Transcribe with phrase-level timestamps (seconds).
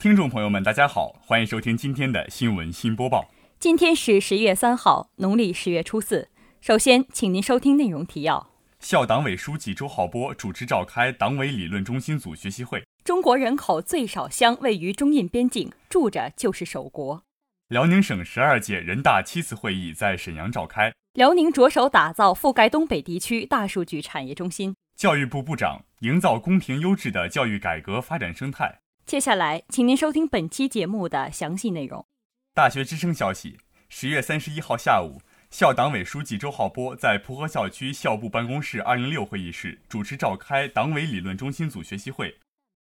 [0.00, 3.28] 听众朋友们，大家好，欢迎收听今天的新闻新播报。
[3.58, 6.28] 今天是十月三号，农历十月初四。
[6.60, 8.48] 首先，请您收听内容提要：
[8.78, 12.84] 校党委书记周浩波主持召开党委理论中心组学习会。
[13.02, 17.24] 中国人口最少乡位于中印边境，住着就是守国。
[17.66, 20.92] 辽宁省十二届人大七次会议在沈阳召开。
[21.14, 24.76] 辽宁着手打造覆盖东北地区大数据产业中心。
[24.96, 28.78] 教育部部长营造公平优质的教育改革发展生态。
[29.08, 32.06] 接下来，请您收听本期节目的详细内容。
[32.52, 33.56] 大学之声消息：
[33.88, 42.38] 十月三十一号下午，校党委书记周浩波在蒲河校区校部办公室二零六会议室主持召开党委理论中心组学习会。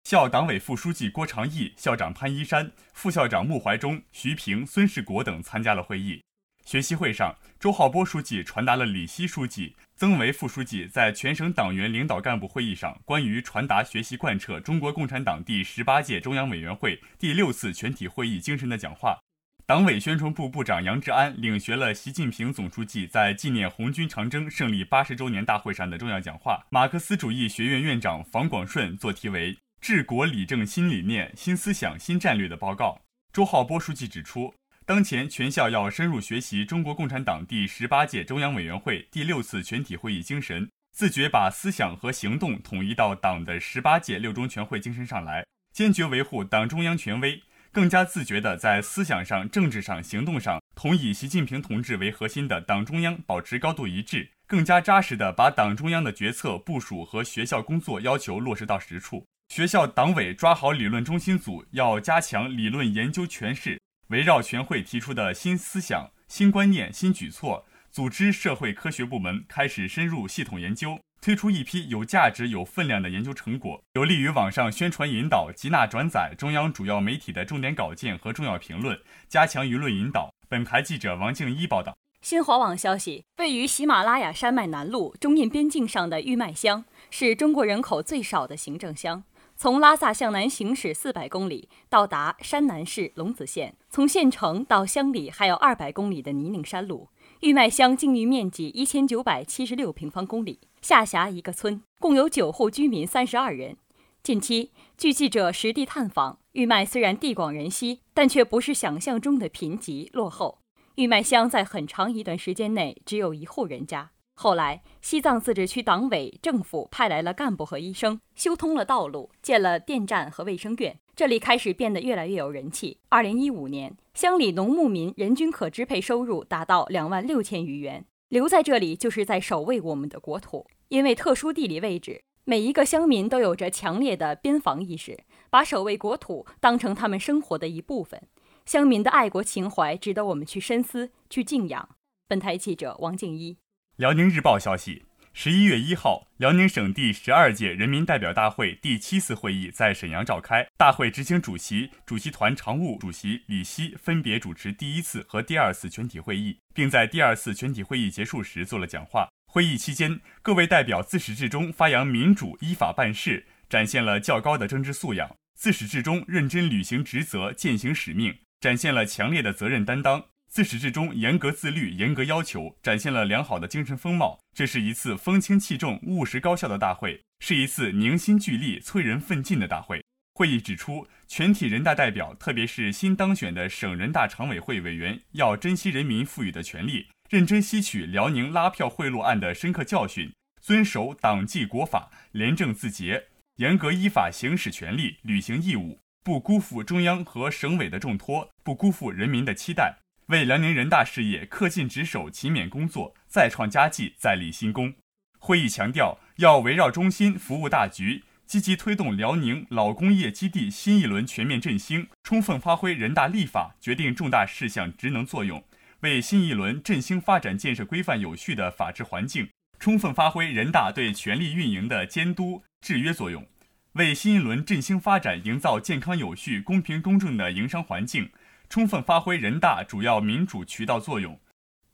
[0.05, 6.23] 校党委副书记郭长义、校长潘一山、副校长穆怀忠、徐平、孙世国等参加了会议。
[6.66, 19.20] 学习会上，周浩波书记传达了李希书记、曾维副书记在全省党员领导干部会议上关于传达学习贯彻中国共产党第十八届中央委员会第六次全体会议精神的讲话。
[19.68, 26.66] 党委宣传部部长杨志安领学了习近平总书记在纪念红军长征胜利八十周年大会上的重要讲话。
[26.72, 33.00] 马克思主义学院院长房广顺做题为《治国理政新理念、新思想、新战略》的报告。
[33.32, 34.52] 周浩波书记指出。
[34.88, 59.25] 当前，全校要深入学习中国共产党第十八届中央委员会第六次全体会议精神，自觉把思想和行动统一到党的十八届六中全会精神上来，坚决维护党中央权威，更加自觉地在思想上、政治上、行动上同以习近平同志为核心的党中央保持高度一致，更加扎实地把党中央的决策部署和学校工作要求落实到实处。
[59.49, 63.81] 学校党委抓好理论中心组，要加强理论研究诠释。
[64.09, 80.31] 围绕全会提出的新思想、新观念、新举措，组织社会科学部门开始深入系统研究，推出一批有价值、有分量的研究成果，有利于网上宣传引导、集纳转载中央主要媒体的重点稿件和重要评论，加强舆论引导。
[80.48, 81.98] 本台记者王静一报道。
[82.22, 89.23] 新华网消息，位于喜马拉雅山脉南麓中印边境上的玉麦乡，是中国人口最少的行政乡。
[89.58, 97.08] 从拉萨向南行驶四百公里，到达山南市龙子县；从县城到乡里还有二百公里的泥泞山路。
[97.39, 103.77] 玉麦乡境域面积一千九百七十六平方公里，下辖一个村，共有九户居民三十二人。
[104.21, 110.60] 近期，据记者实地探访，玉麦虽然地广人稀，但却不是想象中的贫瘠落后。
[110.95, 114.11] 玉麦乡在很长一段时间内只有一户人家。
[114.38, 123.00] 后来，西藏自治区党委政府派来了干部和医生，修通了道路，建了电站和卫生院，这里开始变得越来越有人气。
[123.08, 128.06] 二零一五年，乡里农牧民人均可支配收入达到两万六千余元。
[128.28, 135.18] 留在这里就是在守卫我们的国土，因为特殊地理位置，每一个乡民都有着强烈的边防意识，
[135.50, 138.22] 把守卫国土当成他们生活的一部分。
[138.66, 141.88] 乡民的爱国情怀值得我们去深思、去敬仰。
[142.28, 143.57] 本台记者王静一。
[143.98, 150.68] 辽宁日报消息：十一月一号，辽宁省第十二届人民代表大会第七次会议在沈阳召开。
[150.75, 159.30] 大会执行主席、主席团常务主席李希分别主持第一次和第二次全体会议，并在第二次全体会议结束时做了讲话。
[159.48, 170.25] 会议期间，各位代表自始至终发扬民主、依法办事，展现了较高的政治素养；自始至终认真履行职责、践行使命，展现了强烈的责任担当。
[170.56, 174.39] 自始至终严格自律、严格要求，展现了良好的精神风貌。
[174.54, 180.01] 这是一次风清气正、务实高效的大会，是一次凝心聚力、催人奋进的大会。
[180.33, 190.31] 会议指出，全体人大代表，特别是新当选的省人大常委会委员，要珍惜人民赋予的权利，认真吸取辽宁拉票贿赂案的深刻教训，
[190.62, 193.25] 遵守党纪国法，廉政自洁，
[193.57, 199.98] 严格依法行使权利、履行义务，不辜负中央和省委的重托，不辜负人民的期待。
[200.27, 204.95] 为辽宁人大事业恪尽职守、勤勉工作，再创佳绩、再立新功。
[205.38, 215.63] 会议强调，要围绕中心服务大局，积极推动辽宁老工业基地新一轮全面振兴，充分发挥人大立法决定重大事项职能作用，
[216.00, 219.48] 为新一轮振兴发展建设规范有序的法治环境，
[219.78, 223.45] 充分发挥人大对权力运营的监督制约作用，
[223.94, 228.31] 为新一轮振兴发展营造健康有序、公平公正的营商环境。
[228.70, 231.40] 充分发挥人大主要民主渠道作用，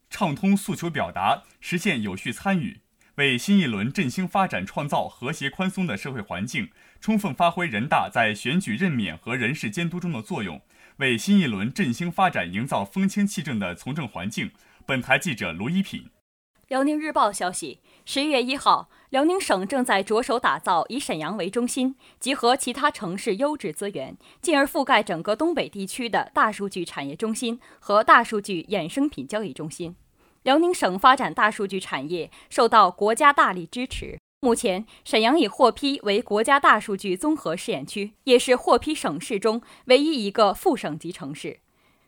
[0.10, 2.82] 畅通诉求表达，实现有序参与，
[3.16, 6.68] 为新一轮振兴发展创造和谐宽松的社会环境；
[7.00, 10.62] 充分发挥人大在选举任免和人事监督中的作用，
[10.98, 14.52] 为新一轮振兴发展营造风清气正的从政环境。
[14.86, 16.10] 本台记者卢一品。
[16.72, 29.98] 辽宁日报消息：十一月一号，辽宁省正在着手打造以沈阳为中心，集合其他城市优质资源，进而覆盖整个东北地区的大数据产业中心和大数据衍生品交易中心。
[30.44, 34.18] 辽宁省发展大数据产业受到国家大力支持。
[34.40, 41.60] 目前，沈阳已获批为国家大数据综合试验区，也是获批省市中唯一一个副省级城市，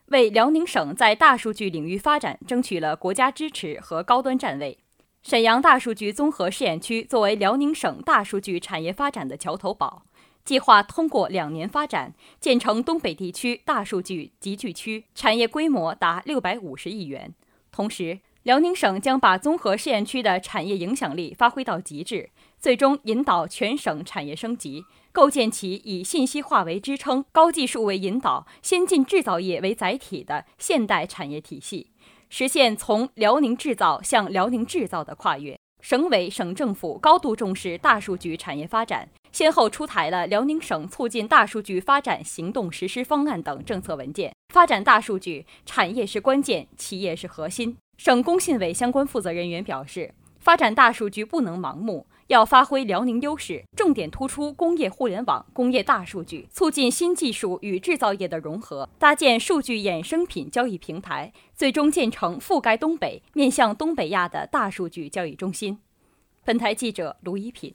[0.08, 4.78] 为辽宁省在大数据领域发展争取了国家支持和高端站位。
[5.24, 10.04] 沈阳大数据综合试验区作为辽宁省大数据产业发展的桥头堡，
[10.44, 17.34] 计划通过两年发展，建成东北地区大数据集聚区，产业规模达六百五十亿元。
[17.72, 22.30] 同时，辽宁省将把综合试验区的产业影响力发挥到极致，
[22.60, 24.84] 最终引导全省产业升级，
[25.14, 31.92] 构建起以信息化为支撑、高技术为引导、先进制造业为载体的现代产业体系，
[32.30, 35.56] 实现从辽宁制造向辽宁制造的跨越。
[35.82, 44.34] 省委省政府高度重视大数据产业发展，先后出台了《辽宁省促进大数据发展行动实施方案》等政策文件。
[44.54, 47.78] 发展大数据，产业是关键，企业是核心。
[47.98, 65.80] 省工信委相关负责人员表示，发展大数据不能盲目，要发挥辽宁优势，重点突出工业互联网、工业大数据，促进新技术与制造业的融合，搭建数据衍生品交易平台，最终建成覆盖东北、面向东北亚的大数据交易中心。
[66.44, 67.74] 本台记者卢一品。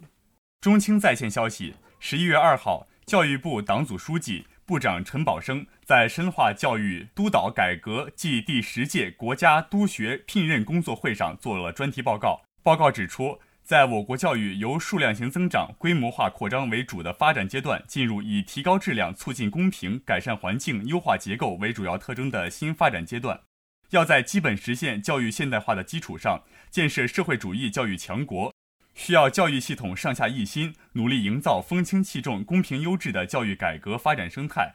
[0.60, 4.44] 中青在线消息：十一月二号，教育部党组书记。
[4.66, 12.42] 部长陈宝生在深化教育督导改革暨第十届国家督学聘任工作会上做了专题报告。
[12.68, 23.40] 报告指出，在我国教育由数量型增长、规模化扩张为主的发展阶段，进入以提高质量、促进公平、改善环境、优化结构为主要特征的新发展阶段。
[23.88, 28.52] 要在基本实现教育现代化的基础上，建设社会主义教育强国。
[28.94, 34.74] 需要教育系统上下一心，努力营造风清气重、公平优质的教育改革发展生态。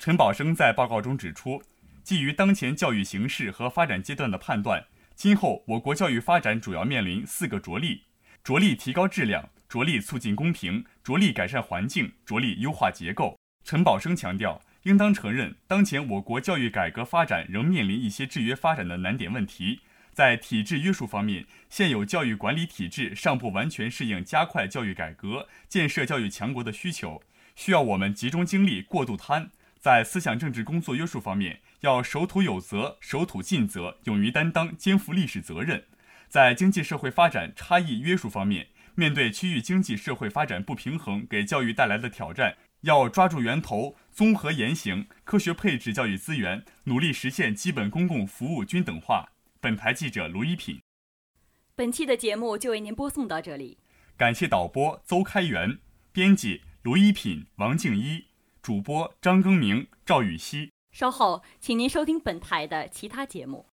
[0.00, 1.62] 陈宝生在报告中指出，
[2.02, 4.84] 基于当前教育形势和发展阶段的判断，
[5.20, 8.04] 今后我国教育发展主要面临四个着力：
[8.42, 13.38] 着力提高质量，着力促进公平，着力改善环境，着力优化结构。
[13.62, 19.80] 陈宝生强调，应当承认，当前我国教育改革发展仍面临一些制约发展的难点问题。
[20.14, 27.22] 在体制约束方面，现有教育管理体制尚不完全适应加快教育改革、建设教育强国的需求，
[27.54, 29.50] 需要我们集中精力过渡摊。
[29.80, 35.84] 在思想政治工作约束方面，要守土有责、守土尽责、勇于担当、肩负历史责任。
[36.28, 49.30] 在经济社会发展差异约束方面，面对区域经济社会发展不平衡给教育带来的挑战，要抓住源头，综合言行，科学配置教育资源，努力实现基本公共服务均等化。
[49.60, 50.80] 本台记者卢一品，
[51.74, 53.78] 本期的节目就为您播送到这里。
[54.16, 55.78] 感谢导播邹开元，
[56.12, 58.26] 编辑卢一品、王静一，
[58.62, 60.72] 主播张更明、赵雨熙。
[60.92, 63.70] 稍后，请您收听本台的其他节目。